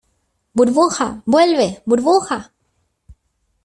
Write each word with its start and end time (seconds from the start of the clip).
¡burbuja, 0.55 1.21
vuelve!¡ 1.27 1.83
burbuja! 1.85 2.53